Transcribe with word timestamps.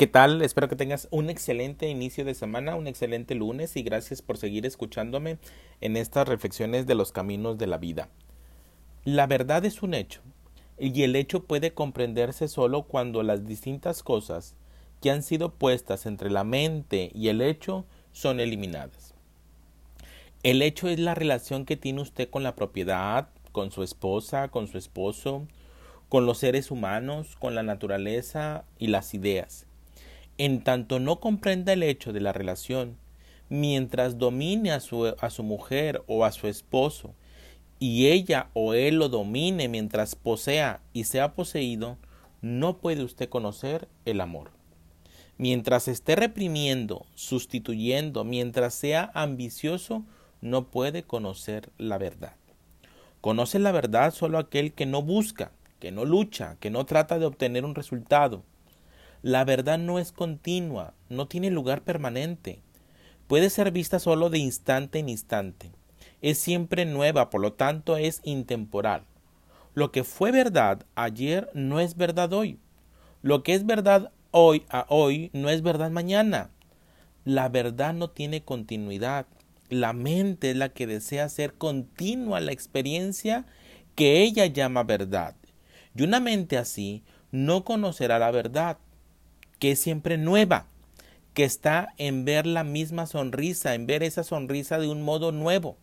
¿Qué 0.00 0.06
tal? 0.06 0.40
Espero 0.40 0.66
que 0.66 0.76
tengas 0.76 1.08
un 1.10 1.28
excelente 1.28 1.86
inicio 1.86 2.24
de 2.24 2.32
semana, 2.32 2.74
un 2.74 2.86
excelente 2.86 3.34
lunes 3.34 3.76
y 3.76 3.82
gracias 3.82 4.22
por 4.22 4.38
seguir 4.38 4.64
escuchándome 4.64 5.36
en 5.82 5.98
estas 5.98 6.26
reflexiones 6.26 6.86
de 6.86 6.94
los 6.94 7.12
caminos 7.12 7.58
de 7.58 7.66
la 7.66 7.76
vida. 7.76 8.08
La 9.04 9.26
verdad 9.26 9.62
es 9.66 9.82
un 9.82 9.92
hecho 9.92 10.22
y 10.78 11.02
el 11.02 11.16
hecho 11.16 11.44
puede 11.44 11.74
comprenderse 11.74 12.48
solo 12.48 12.84
cuando 12.84 13.22
las 13.22 13.44
distintas 13.44 14.02
cosas 14.02 14.54
que 15.02 15.10
han 15.10 15.22
sido 15.22 15.52
puestas 15.52 16.06
entre 16.06 16.30
la 16.30 16.44
mente 16.44 17.10
y 17.14 17.28
el 17.28 17.42
hecho 17.42 17.84
son 18.12 18.40
eliminadas. 18.40 19.12
El 20.42 20.62
hecho 20.62 20.88
es 20.88 20.98
la 20.98 21.14
relación 21.14 21.66
que 21.66 21.76
tiene 21.76 22.00
usted 22.00 22.30
con 22.30 22.42
la 22.42 22.54
propiedad, 22.54 23.28
con 23.52 23.70
su 23.70 23.82
esposa, 23.82 24.48
con 24.48 24.66
su 24.66 24.78
esposo, 24.78 25.46
con 26.08 26.24
los 26.24 26.38
seres 26.38 26.70
humanos, 26.70 27.36
con 27.38 27.54
la 27.54 27.62
naturaleza 27.62 28.64
y 28.78 28.86
las 28.86 29.12
ideas 29.12 29.66
en 30.40 30.62
tanto 30.64 31.00
no 31.00 31.20
comprenda 31.20 31.74
el 31.74 31.82
hecho 31.82 32.14
de 32.14 32.20
la 32.22 32.32
relación, 32.32 32.96
mientras 33.50 34.16
domine 34.16 34.72
a 34.72 34.80
su, 34.80 35.14
a 35.20 35.28
su 35.28 35.42
mujer 35.42 36.02
o 36.06 36.24
a 36.24 36.32
su 36.32 36.48
esposo, 36.48 37.14
y 37.78 38.06
ella 38.06 38.48
o 38.54 38.72
él 38.72 38.96
lo 38.96 39.10
domine 39.10 39.68
mientras 39.68 40.14
posea 40.14 40.80
y 40.94 41.04
sea 41.04 41.34
poseído, 41.34 41.98
no 42.40 42.78
puede 42.78 43.04
usted 43.04 43.28
conocer 43.28 43.86
el 44.06 44.22
amor. 44.22 44.50
Mientras 45.36 45.88
esté 45.88 46.16
reprimiendo, 46.16 47.04
sustituyendo, 47.14 48.24
mientras 48.24 48.72
sea 48.72 49.10
ambicioso, 49.12 50.04
no 50.40 50.68
puede 50.68 51.02
conocer 51.02 51.68
la 51.76 51.98
verdad. 51.98 52.32
Conoce 53.20 53.58
la 53.58 53.72
verdad 53.72 54.14
solo 54.14 54.38
aquel 54.38 54.72
que 54.72 54.86
no 54.86 55.02
busca, 55.02 55.52
que 55.80 55.92
no 55.92 56.06
lucha, 56.06 56.56
que 56.60 56.70
no 56.70 56.86
trata 56.86 57.18
de 57.18 57.26
obtener 57.26 57.66
un 57.66 57.74
resultado, 57.74 58.42
la 59.22 59.44
verdad 59.44 59.78
no 59.78 59.98
es 59.98 60.12
continua, 60.12 60.94
no 61.08 61.28
tiene 61.28 61.50
lugar 61.50 61.82
permanente. 61.82 62.62
Puede 63.26 63.50
ser 63.50 63.70
vista 63.70 63.98
solo 63.98 64.30
de 64.30 64.38
instante 64.38 64.98
en 64.98 65.08
instante. 65.08 65.72
Es 66.22 66.38
siempre 66.38 66.86
nueva, 66.86 67.30
por 67.30 67.40
lo 67.40 67.52
tanto 67.52 67.96
es 67.96 68.20
intemporal. 68.24 69.04
Lo 69.74 69.92
que 69.92 70.04
fue 70.04 70.32
verdad 70.32 70.84
ayer 70.94 71.50
no 71.54 71.80
es 71.80 71.96
verdad 71.96 72.32
hoy. 72.32 72.58
Lo 73.22 73.42
que 73.42 73.54
es 73.54 73.66
verdad 73.66 74.10
hoy 74.30 74.64
a 74.70 74.86
hoy 74.88 75.30
no 75.32 75.50
es 75.50 75.62
verdad 75.62 75.90
mañana. 75.90 76.50
La 77.24 77.48
verdad 77.48 77.94
no 77.94 78.10
tiene 78.10 78.42
continuidad. 78.42 79.26
La 79.68 79.92
mente 79.92 80.50
es 80.50 80.56
la 80.56 80.70
que 80.70 80.86
desea 80.86 81.24
hacer 81.24 81.54
continua 81.54 82.40
la 82.40 82.52
experiencia 82.52 83.46
que 83.94 84.22
ella 84.22 84.46
llama 84.46 84.82
verdad. 84.82 85.36
Y 85.94 86.02
una 86.02 86.20
mente 86.20 86.56
así 86.56 87.04
no 87.30 87.64
conocerá 87.64 88.18
la 88.18 88.30
verdad, 88.30 88.78
que 89.60 89.72
es 89.72 89.80
siempre 89.80 90.18
nueva, 90.18 90.66
que 91.34 91.44
está 91.44 91.94
en 91.96 92.24
ver 92.24 92.46
la 92.46 92.64
misma 92.64 93.06
sonrisa, 93.06 93.74
en 93.74 93.86
ver 93.86 94.02
esa 94.02 94.24
sonrisa 94.24 94.78
de 94.78 94.88
un 94.88 95.02
modo 95.02 95.30
nuevo, 95.30 95.76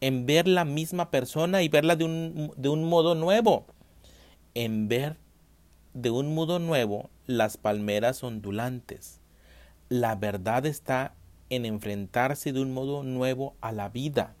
en 0.00 0.24
ver 0.24 0.48
la 0.48 0.64
misma 0.64 1.10
persona 1.10 1.62
y 1.62 1.68
verla 1.68 1.96
de 1.96 2.04
un, 2.04 2.54
de 2.56 2.70
un 2.70 2.84
modo 2.84 3.14
nuevo, 3.14 3.66
en 4.54 4.88
ver 4.88 5.16
de 5.92 6.10
un 6.10 6.34
modo 6.34 6.58
nuevo 6.58 7.10
las 7.26 7.56
palmeras 7.56 8.22
ondulantes. 8.22 9.20
La 9.88 10.14
verdad 10.14 10.64
está 10.64 11.14
en 11.50 11.66
enfrentarse 11.66 12.52
de 12.52 12.62
un 12.62 12.72
modo 12.72 13.02
nuevo 13.02 13.54
a 13.60 13.72
la 13.72 13.88
vida. 13.88 14.34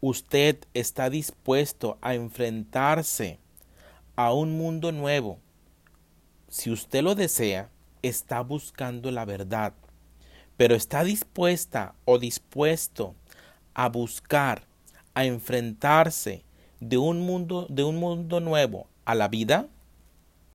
Usted 0.00 0.56
está 0.72 1.10
dispuesto 1.10 1.98
a 2.00 2.14
enfrentarse 2.14 3.38
a 4.16 4.32
un 4.32 4.56
mundo 4.56 4.92
nuevo, 4.92 5.38
si 6.50 6.70
usted 6.70 7.02
lo 7.02 7.14
desea, 7.14 7.70
está 8.02 8.40
buscando 8.40 9.12
la 9.12 9.24
verdad, 9.24 9.72
pero 10.56 10.74
está 10.74 11.04
dispuesta 11.04 11.94
o 12.04 12.18
dispuesto 12.18 13.14
a 13.72 13.88
buscar, 13.88 14.66
a 15.14 15.24
enfrentarse 15.24 16.42
de 16.80 16.98
un 16.98 17.20
mundo, 17.20 17.66
de 17.70 17.84
un 17.84 17.96
mundo 17.96 18.40
nuevo 18.40 18.88
a 19.04 19.14
la 19.14 19.28
vida, 19.28 19.68